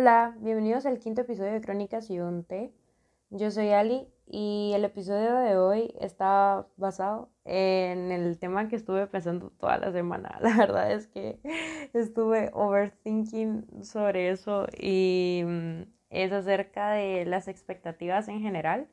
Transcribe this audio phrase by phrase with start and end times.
[0.00, 2.72] Hola, bienvenidos al quinto episodio de Crónicas y un té.
[3.30, 9.08] Yo soy Ali y el episodio de hoy está basado en el tema que estuve
[9.08, 10.38] pensando toda la semana.
[10.40, 11.40] La verdad es que
[11.94, 18.86] estuve overthinking sobre eso y mm, es acerca de las expectativas en general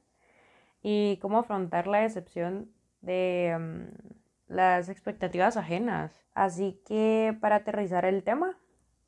[0.81, 6.25] y cómo afrontar la decepción de mm, las expectativas ajenas.
[6.33, 8.57] Así que para aterrizar el tema,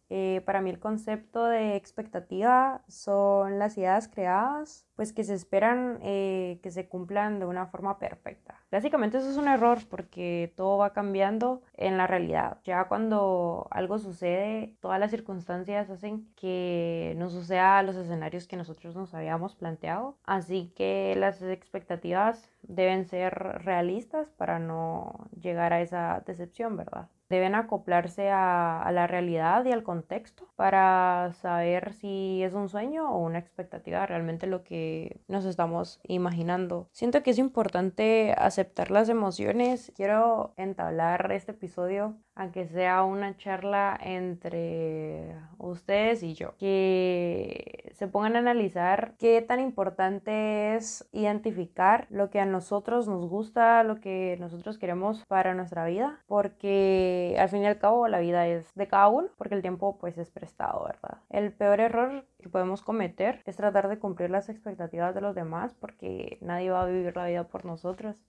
[0.10, 6.00] eh, para mí el concepto de expectativa son las ideas creadas, pues que se esperan
[6.02, 8.56] eh, que se cumplan de una forma perfecta.
[8.72, 12.60] Básicamente eso es un error porque todo va cambiando en la realidad.
[12.64, 18.96] Ya cuando algo sucede, todas las circunstancias hacen que no suceda los escenarios que nosotros
[18.96, 20.18] nos habíamos planteado.
[20.24, 27.10] Así que las expectativas deben ser realistas para no llegar a esa decepción, ¿verdad?
[27.30, 33.20] Deben acoplarse a, la realidad y al contexto para saber si es un sueño o
[33.20, 36.88] una expectativa realmente lo que nos estamos imaginando.
[36.92, 39.92] Siento que es importante aceptar las emociones.
[39.96, 48.36] Quiero entablar este episodio aunque sea una charla entre ustedes y yo, que se pongan
[48.36, 54.38] a analizar qué tan importante es identificar lo que a nosotros nos gusta, lo que
[54.40, 58.88] nosotros queremos para nuestra vida, porque al fin y al cabo la vida es de
[58.88, 61.20] cada uno, porque el tiempo pues es prestado, ¿verdad?
[61.30, 65.76] El peor error que podemos cometer es tratar de cumplir las expectativas de los demás,
[65.76, 68.24] porque nadie va a vivir la vida por nosotros.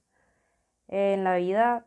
[0.89, 1.87] En la vida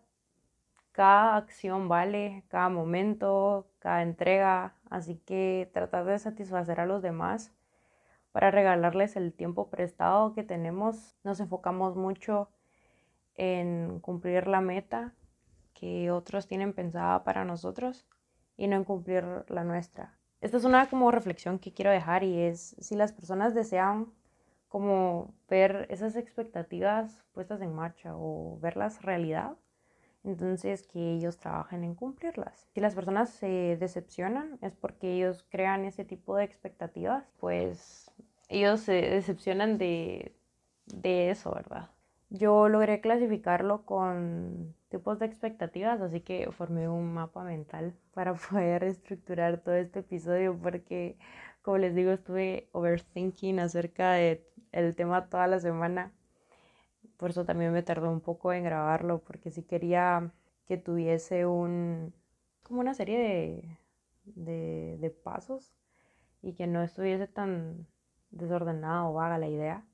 [0.91, 7.51] cada acción vale, cada momento, cada entrega, así que tratar de satisfacer a los demás
[8.31, 11.15] para regalarles el tiempo prestado que tenemos.
[11.23, 12.49] Nos enfocamos mucho
[13.35, 15.13] en cumplir la meta
[15.73, 18.05] que otros tienen pensada para nosotros
[18.57, 20.17] y no en cumplir la nuestra.
[20.41, 24.11] Esta es una como reflexión que quiero dejar y es si las personas desean
[24.67, 29.57] como ver esas expectativas puestas en marcha o verlas realidad,
[30.23, 32.67] entonces que ellos trabajen en cumplirlas.
[32.73, 38.09] Si las personas se decepcionan es porque ellos crean ese tipo de expectativas, pues
[38.47, 40.35] ellos se decepcionan de,
[40.85, 41.89] de eso, ¿verdad?
[42.31, 48.83] Yo logré clasificarlo con tipos de expectativas, así que formé un mapa mental para poder
[48.83, 51.17] estructurar todo este episodio porque,
[51.61, 56.13] como les digo, estuve overthinking acerca del el tema toda la semana
[57.21, 60.31] por eso también me tardó un poco en grabarlo, porque sí quería
[60.65, 62.15] que tuviese un,
[62.63, 63.77] como una serie
[64.25, 65.71] de, de, pasos
[66.41, 67.85] y que no estuviese tan
[68.31, 69.85] desordenada o vaga la idea.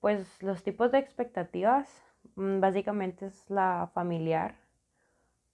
[0.00, 2.02] Pues los tipos de expectativas,
[2.36, 4.56] mm, básicamente es la familiar,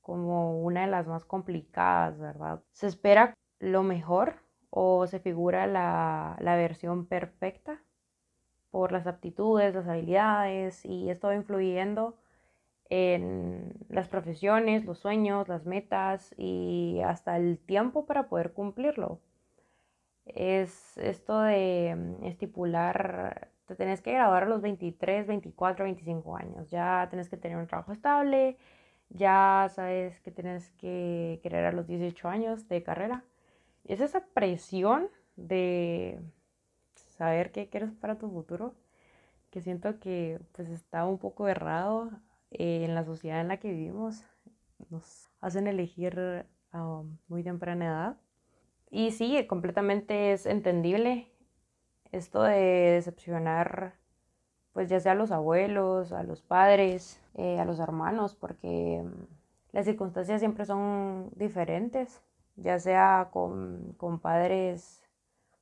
[0.02, 2.62] como una de las más complicadas, ¿verdad?
[2.72, 4.36] Se espera lo mejor
[4.70, 7.82] o se figura la, la versión perfecta
[8.70, 12.16] por las aptitudes, las habilidades y esto va influyendo
[12.90, 19.20] en las profesiones, los sueños, las metas y hasta el tiempo para poder cumplirlo.
[20.26, 26.70] Es esto de mm, estipular, te tenés que graduar a los 23, 24, 25 años,
[26.70, 28.56] ya tenés que tener un trabajo estable,
[29.10, 33.24] ya sabes que tienes que querer a los 18 años de carrera.
[33.84, 36.20] Es esa presión de
[36.94, 38.74] saber qué quieres para tu futuro,
[39.50, 42.10] que siento que pues está un poco errado
[42.50, 44.24] eh, en la sociedad en la que vivimos.
[44.90, 48.16] Nos hacen elegir a muy temprana edad.
[48.90, 51.28] Y sí, completamente es entendible
[52.16, 53.94] esto de decepcionar,
[54.72, 59.26] pues ya sea a los abuelos, a los padres, eh, a los hermanos, porque mm,
[59.72, 62.22] las circunstancias siempre son diferentes,
[62.56, 65.02] ya sea con, con padres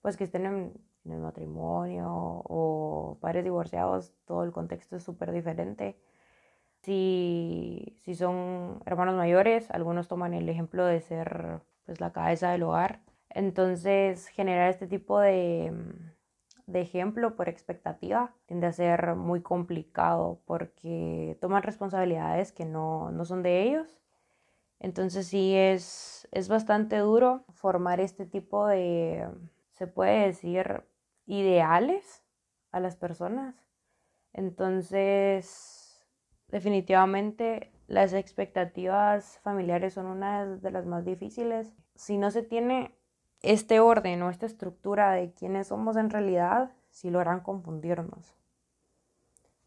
[0.02, 0.72] pues que estén en
[1.04, 5.96] en el matrimonio o padres divorciados, todo el contexto es súper diferente.
[6.82, 12.64] Si, si son hermanos mayores, algunos toman el ejemplo de ser pues la cabeza del
[12.64, 13.00] hogar.
[13.30, 15.72] Entonces, generar este tipo de,
[16.72, 23.24] de ejemplo por expectativa tiende a ser muy complicado porque toman responsabilidades que no, no
[23.24, 24.00] son de ellos.
[24.80, 29.28] Entonces sí es, es bastante duro formar este tipo de,
[29.70, 30.84] se puede decir,
[31.26, 32.24] ideales
[32.72, 33.54] a las personas.
[34.32, 36.08] Entonces,
[36.48, 41.74] definitivamente las expectativas familiares son una de las más difíciles.
[41.94, 42.96] Si no se tiene
[43.42, 48.34] este orden o esta estructura de quiénes somos en realidad, si logran confundirnos.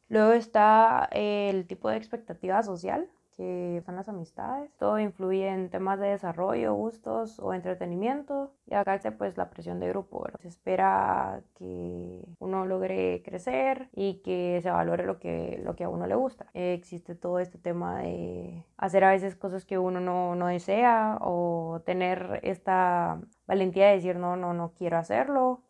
[0.08, 4.72] Luego está el tipo de expectativa social, que son las amistades.
[4.78, 8.54] Todo influye en temas de desarrollo, gustos o entretenimiento.
[8.68, 10.26] Y acá está pues la presión de grupo.
[10.42, 15.90] Se espera que uno logre crecer y que se valore lo que, lo que a
[15.90, 16.48] uno le gusta.
[16.54, 21.82] existe todo este tema de hacer a veces cosas que uno no, no desea o
[21.86, 25.62] tener esta valentía de decir no, no, no quiero hacerlo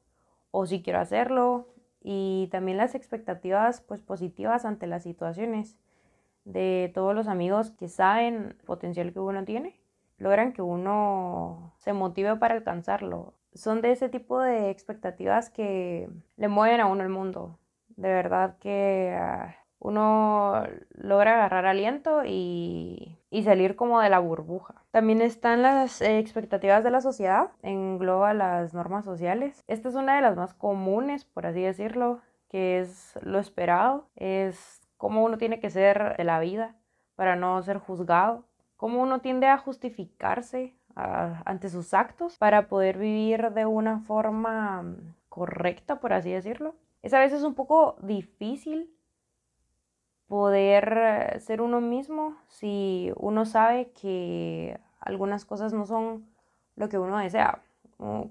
[0.51, 1.67] o sí quiero hacerlo
[2.01, 5.77] y también las expectativas pues positivas ante las situaciones
[6.45, 9.79] de todos los amigos que saben el potencial que uno tiene,
[10.17, 13.33] logran que uno se motive para alcanzarlo.
[13.53, 17.59] Son de ese tipo de expectativas que le mueven a uno el mundo.
[17.95, 24.83] De verdad que ah, uno logra agarrar aliento y, y, salir como de la burbuja.
[24.91, 29.63] También están las expectativas de la sociedad, engloba las normas sociales.
[29.67, 32.19] Esta es una de las más comunes, por así decirlo,
[32.49, 36.73] que es lo esperado, es cómo uno tiene que ser de la vida
[37.15, 38.43] para no ser juzgado,
[38.75, 45.13] cómo uno tiende a justificarse ante sus actos para poder vivir de una forma mm,
[45.29, 46.73] correcta, por así decirlo.
[47.03, 48.89] Es a veces un poco difícil
[50.25, 56.25] poder ser uno mismo si uno sabe que algunas cosas no son
[56.75, 57.61] lo que uno desea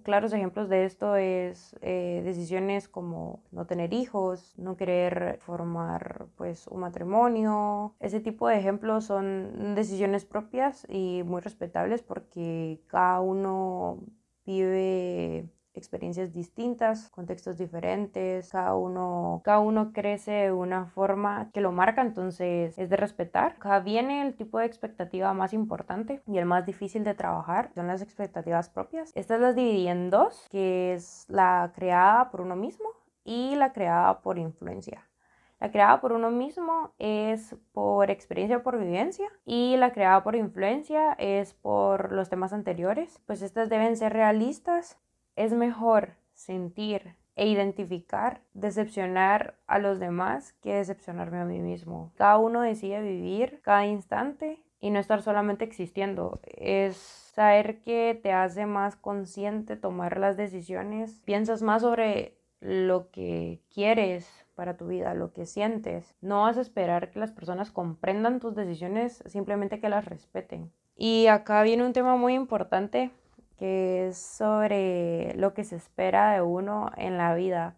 [0.02, 6.66] claros ejemplos de esto es eh, decisiones como no tener hijos, no querer formar pues
[6.68, 7.94] un matrimonio.
[8.00, 14.00] Ese tipo de ejemplos son decisiones propias y muy respetables porque cada uno
[14.44, 21.72] vive experiencias distintas, contextos diferentes, cada uno, cada uno crece de una forma que lo
[21.72, 23.52] marca, entonces es de respetar.
[23.52, 27.86] Acá viene el tipo de expectativa más importante y el más difícil de trabajar, son
[27.88, 29.12] las expectativas propias.
[29.14, 32.86] Estas las dividí en dos, que es la creada por uno mismo
[33.24, 35.08] y la creada por influencia.
[35.60, 40.36] La creada por uno mismo es por experiencia o por vivencia y la creada por
[40.36, 43.20] influencia es por los temas anteriores.
[43.24, 44.98] Pues estas deben ser realistas
[45.36, 52.12] es mejor sentir e identificar, decepcionar a los demás que decepcionarme a mí mismo.
[52.16, 56.40] Cada uno decide vivir cada instante y no estar solamente existiendo.
[56.44, 61.22] Es saber que te hace más consciente tomar las decisiones.
[61.24, 66.14] Piensas más sobre lo que quieres para tu vida, lo que sientes.
[66.20, 70.70] No vas a esperar que las personas comprendan tus decisiones, simplemente que las respeten.
[70.96, 73.10] Y acá viene un tema muy importante
[74.12, 77.76] sobre lo que se espera de uno en la vida,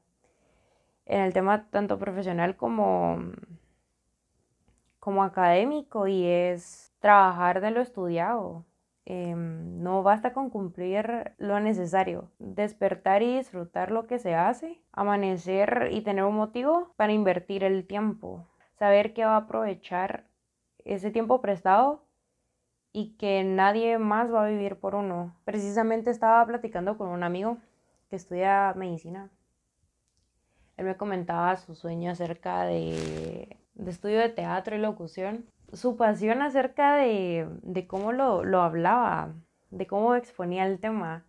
[1.06, 3.18] en el tema tanto profesional como,
[4.98, 8.64] como académico, y es trabajar de lo estudiado.
[9.04, 15.90] Em, no basta con cumplir lo necesario, despertar y disfrutar lo que se hace, amanecer
[15.92, 18.48] y tener un motivo para invertir el tiempo,
[18.78, 20.24] saber que va a aprovechar
[20.84, 22.05] ese tiempo prestado
[22.96, 25.36] y que nadie más va a vivir por uno.
[25.44, 27.58] Precisamente estaba platicando con un amigo
[28.08, 29.28] que estudia medicina.
[30.78, 35.44] Él me comentaba su sueño acerca de, estudio de teatro y locución,
[35.74, 39.34] su pasión acerca de, cómo lo, lo hablaba,
[39.68, 41.26] de cómo exponía el tema.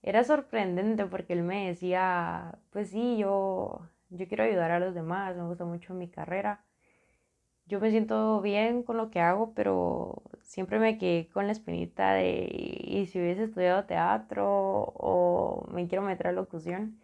[0.00, 5.36] Era sorprendente porque él me decía, pues sí, yo, yo quiero ayudar a los demás,
[5.36, 6.64] me gusta mucho mi carrera
[7.66, 12.12] yo me siento bien con lo que hago, pero siempre me quedé con la espinita
[12.14, 12.48] de,
[12.84, 17.00] ¿y si hubiese estudiado teatro o me quiero meter a locución?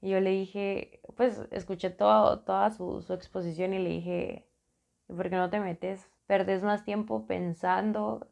[0.00, 4.46] Y yo le dije, pues escuché todo, toda su, su exposición y le dije,
[5.08, 6.08] ¿por qué no te metes?
[6.26, 8.28] Perdes más tiempo pensando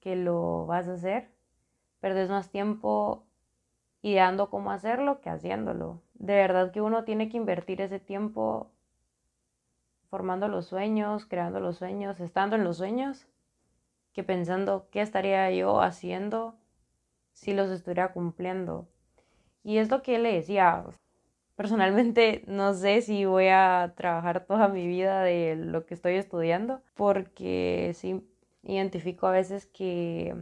[0.00, 1.30] que lo vas a hacer,
[2.00, 3.26] perdes más tiempo
[4.02, 6.02] ideando cómo hacerlo que haciéndolo.
[6.14, 8.70] De verdad que uno tiene que invertir ese tiempo
[10.08, 13.26] formando los sueños, creando los sueños, estando en los sueños,
[14.12, 16.56] que pensando qué estaría yo haciendo
[17.32, 18.88] si los estuviera cumpliendo.
[19.62, 20.84] Y es lo que le decía.
[21.54, 26.82] Personalmente no sé si voy a trabajar toda mi vida de lo que estoy estudiando,
[26.94, 28.26] porque sí
[28.62, 30.34] identifico a veces que,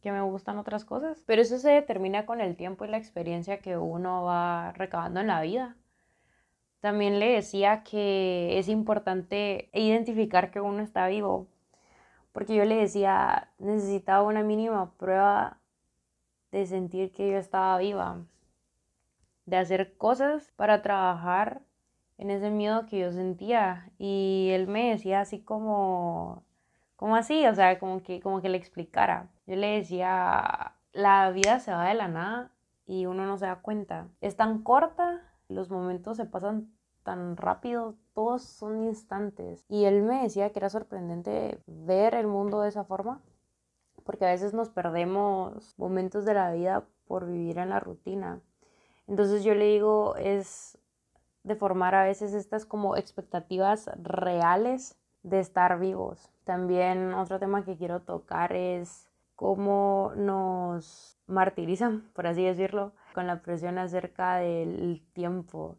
[0.00, 3.58] que me gustan otras cosas, pero eso se determina con el tiempo y la experiencia
[3.58, 5.76] que uno va recabando en la vida.
[6.80, 11.46] También le decía que es importante identificar que uno está vivo,
[12.32, 15.58] porque yo le decía, necesitaba una mínima prueba
[16.52, 18.24] de sentir que yo estaba viva,
[19.46, 21.60] de hacer cosas para trabajar
[22.18, 23.90] en ese miedo que yo sentía.
[23.98, 26.44] Y él me decía así como,
[27.16, 29.28] así, o sea, como que, como que le explicara.
[29.46, 32.52] Yo le decía, la vida se va de la nada
[32.86, 34.08] y uno no se da cuenta.
[34.20, 39.64] Es tan corta los momentos se pasan tan rápido, todos son instantes.
[39.68, 43.20] Y él me decía que era sorprendente ver el mundo de esa forma,
[44.04, 48.40] porque a veces nos perdemos momentos de la vida por vivir en la rutina.
[49.06, 50.78] Entonces yo le digo, es
[51.42, 56.30] de formar a veces estas como expectativas reales de estar vivos.
[56.44, 63.42] También otro tema que quiero tocar es cómo nos martirizan, por así decirlo, con la
[63.42, 65.78] presión acerca del tiempo.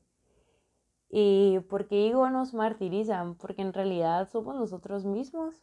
[1.09, 3.35] ¿Y por qué digo nos martirizan?
[3.35, 5.61] Porque en realidad somos nosotros mismos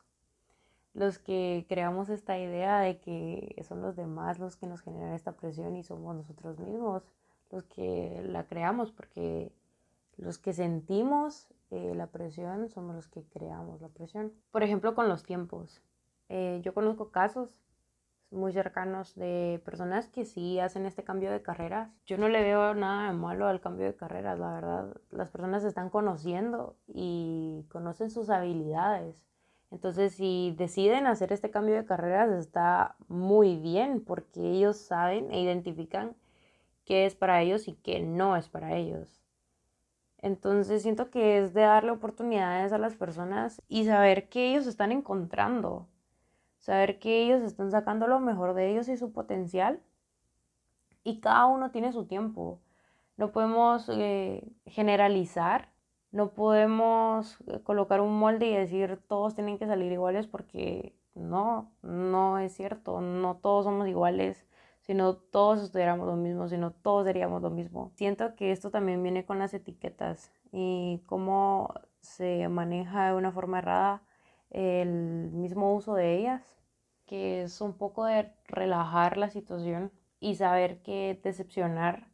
[0.95, 5.33] los que creamos esta idea de que son los demás los que nos generan esta
[5.33, 7.03] presión y somos nosotros mismos
[7.51, 9.53] los que la creamos, porque
[10.17, 14.33] los que sentimos eh, la presión somos los que creamos la presión.
[14.51, 15.81] Por ejemplo, con los tiempos.
[16.29, 17.51] Eh, yo conozco casos
[18.31, 21.91] muy cercanos de personas que sí hacen este cambio de carreras.
[22.07, 24.97] Yo no le veo nada de malo al cambio de carreras, la verdad.
[25.11, 29.17] Las personas se están conociendo y conocen sus habilidades.
[29.71, 35.43] Entonces, si deciden hacer este cambio de carreras, está muy bien porque ellos saben e
[35.43, 36.17] identifican
[36.85, 39.23] qué es para ellos y qué no es para ellos.
[40.19, 44.91] Entonces, siento que es de darle oportunidades a las personas y saber que ellos están
[44.91, 45.87] encontrando
[46.59, 49.81] saber que ellos están sacando lo mejor de ellos y su potencial
[51.05, 52.61] y cada uno tiene su tiempo.
[53.17, 55.73] No podemos eh, generalizar,
[56.13, 61.73] no podemos eh, colocar un molde y decir todos tienen que salir iguales porque no,
[61.83, 64.47] no es cierto, no todos somos iguales,
[64.81, 67.91] sino todos estudiáramos lo mismo, sino todos seríamos lo mismo.
[67.95, 73.59] Siento que esto también viene con las etiquetas y cómo se maneja de una forma
[73.59, 74.03] errada
[74.51, 76.43] el mismo uso de ellas,
[77.07, 79.91] que es un poco de relajar la situación
[80.21, 82.09] y saber que decepcionar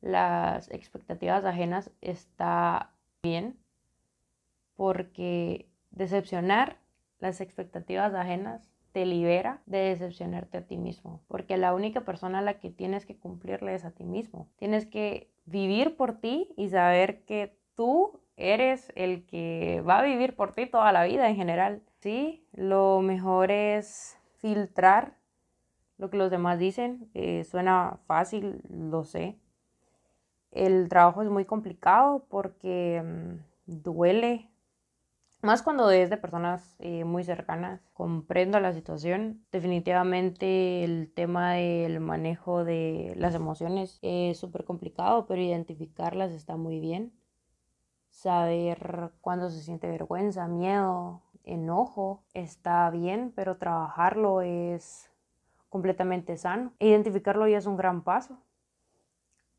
[0.00, 2.92] las expectativas ajenas está
[3.22, 3.58] bien,
[4.76, 6.78] porque decepcionar
[7.18, 12.42] las expectativas ajenas te libera de decepcionarte a ti mismo, porque la única persona a
[12.42, 14.48] la que tienes que cumplirle es a ti mismo.
[14.56, 20.36] Tienes que vivir por ti y saber que tú eres el que va a vivir
[20.36, 21.82] por ti toda la vida en general.
[22.00, 25.16] Sí, lo mejor es filtrar
[25.98, 27.10] lo que los demás dicen.
[27.14, 29.38] Eh, suena fácil, lo sé.
[30.50, 34.50] El trabajo es muy complicado porque mm, duele,
[35.42, 37.80] más cuando es de personas eh, muy cercanas.
[37.92, 39.44] Comprendo la situación.
[39.52, 46.80] Definitivamente el tema del manejo de las emociones es súper complicado, pero identificarlas está muy
[46.80, 47.12] bien
[48.16, 55.10] saber cuándo se siente vergüenza, miedo, enojo, está bien, pero trabajarlo es
[55.68, 56.72] completamente sano.
[56.78, 58.38] Identificarlo ya es un gran paso,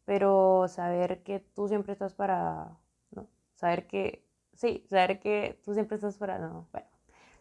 [0.06, 2.76] pero saber que tú siempre estás para,
[3.12, 3.28] ¿no?
[3.54, 6.88] Saber que, sí, saber que tú siempre estás para, no, bueno,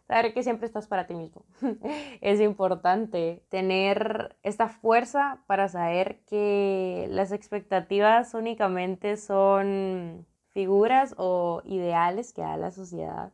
[0.07, 1.45] saber que siempre estás para ti mismo.
[2.21, 12.33] es importante tener esta fuerza para saber que las expectativas únicamente son figuras o ideales
[12.33, 13.31] que da la sociedad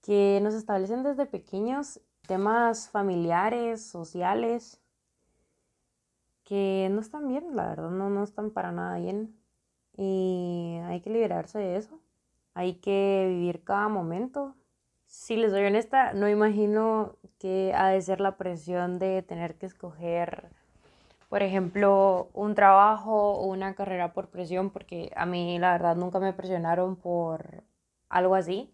[0.00, 4.80] que nos establecen desde pequeños temas familiares, sociales,
[6.44, 9.34] que no están bien, la verdad, no, no están para nada bien.
[9.96, 11.98] Y hay que liberarse de eso.
[12.54, 14.54] Hay que vivir cada momento.
[15.06, 19.66] Si les soy honesta, no imagino que ha de ser la presión de tener que
[19.66, 20.50] escoger
[21.34, 26.20] por ejemplo, un trabajo o una carrera por presión, porque a mí la verdad nunca
[26.20, 27.64] me presionaron por
[28.08, 28.72] algo así,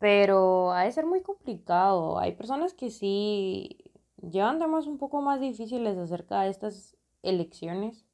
[0.00, 2.18] pero ha de ser muy complicado.
[2.18, 3.84] Hay personas que sí
[4.20, 8.04] llevan temas un poco más difíciles acerca de estas elecciones.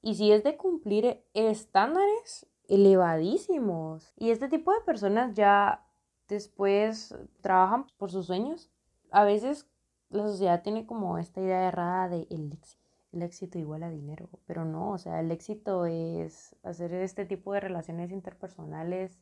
[0.00, 4.12] Y si es de cumplir estándares elevadísimos.
[4.16, 5.84] Y este tipo de personas ya
[6.28, 8.70] después trabajan por sus sueños.
[9.10, 9.68] A veces
[10.10, 12.82] la sociedad tiene como esta idea errada de el éxito.
[13.12, 17.52] El éxito igual a dinero, pero no, o sea, el éxito es hacer este tipo
[17.52, 19.20] de relaciones interpersonales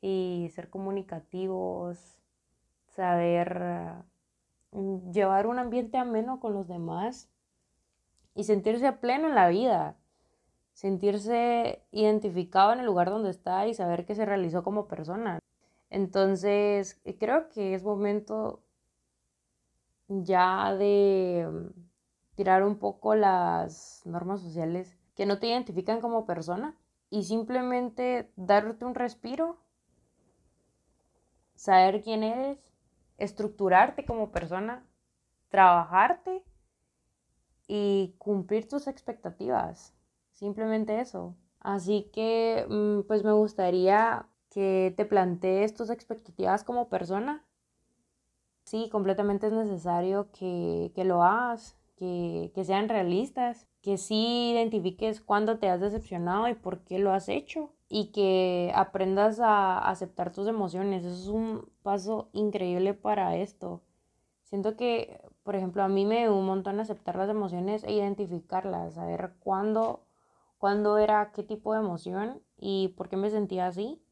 [0.00, 2.18] y ser comunicativos,
[2.88, 3.94] saber
[4.72, 7.28] mm, llevar un ambiente ameno con los demás
[8.34, 9.96] y sentirse pleno en la vida,
[10.72, 15.38] sentirse identificado en el lugar donde está y saber que se realizó como persona.
[15.90, 18.62] Entonces, creo que es momento
[20.08, 21.80] ya de mm,
[22.36, 26.76] tirar un poco las normas sociales que no te identifican como persona
[27.10, 29.58] y simplemente darte un respiro,
[31.56, 32.58] saber quién eres,
[33.18, 34.86] estructurarte como persona,
[35.50, 36.44] trabajarte
[37.68, 39.94] y cumplir tus expectativas.
[40.32, 41.36] Simplemente eso.
[41.60, 47.45] Así que, mm, pues me gustaría que te plantees tus expectativas como persona.
[48.66, 55.58] Sí, completamente es necesario que, lo hagas, que, que sean realistas, que sí identifiques cuándo
[55.60, 60.48] te has decepcionado y por qué lo has hecho y que aprendas a aceptar tus
[60.48, 61.04] emociones.
[61.04, 63.82] Eso es un paso increíble para esto.
[64.42, 68.94] Siento que, por ejemplo, a mí me dio un montón aceptar las emociones e identificarlas,
[68.94, 70.02] saber cuándo,
[70.58, 74.02] cuándo era qué tipo de emoción y por qué me sentía así.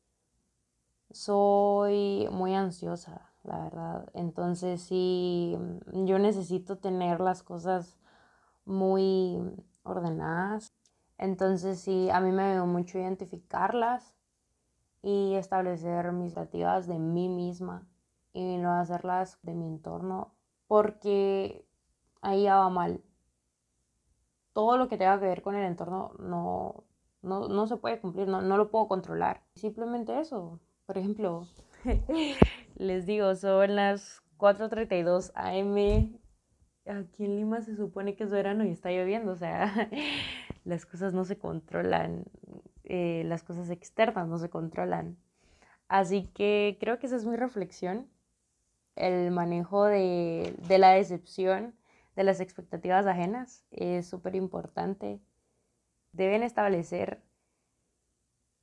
[1.11, 4.11] Soy muy ansiosa, la verdad.
[4.14, 5.56] Entonces sí,
[5.92, 7.99] yo necesito tener las cosas
[8.64, 9.38] muy
[9.83, 10.73] ordenadas.
[11.18, 14.14] Entonces sí, a mí me ayudó mucho identificarlas
[15.02, 17.87] y establecer mis expectativas de mí misma
[18.33, 20.35] y no hacerlas de mi entorno
[20.66, 21.66] porque
[22.23, 23.02] ahí va mal.
[24.52, 26.85] Todo lo que tenga que ver con el entorno no,
[27.23, 29.42] no, se puede cumplir, no, no lo puedo controlar.
[29.54, 30.61] Simplemente eso.
[30.87, 31.47] Por ejemplo,
[32.76, 36.19] les digo, son las 4.32 am.
[36.87, 39.88] Aquí en Lima se supone que es verano y está lloviendo, o sea,
[40.64, 42.25] las cosas no se controlan,
[42.85, 45.17] eh, las cosas externas no se controlan.
[45.88, 48.09] Así que creo que esa es mi reflexión
[48.97, 51.75] el manejo de, la decepción,
[52.17, 55.21] de las expectativas ajenas, es súper importante.
[56.12, 57.23] Deben establecer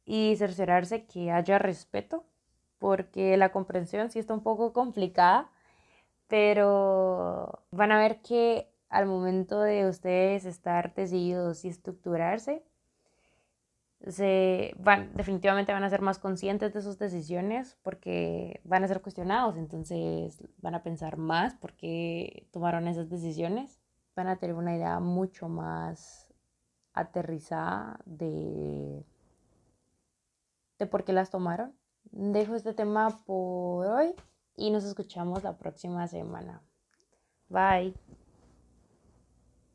[0.05, 2.25] y cerciorarse que haya respeto,
[2.81, 5.51] porque la comprensión sí está un poco complicada,
[6.27, 12.63] pero van a ver que al momento de ustedes estar decididos y estructurarse,
[14.07, 19.03] se van, definitivamente van a ser más conscientes de sus decisiones porque van a ser
[19.03, 23.79] cuestionados, entonces van a pensar más por qué tomaron esas decisiones,
[24.15, 26.33] van a tener una idea mucho más
[26.93, 29.05] aterrizada de,
[30.79, 31.79] de por qué las tomaron.
[32.03, 34.13] Dejo este tema por hoy
[34.55, 36.61] y nos escuchamos la próxima semana.
[37.47, 37.93] Bye.